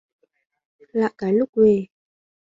lạ 0.93 1.09
cái 1.17 1.33
lúc 1.33 1.49
về 1.55 1.85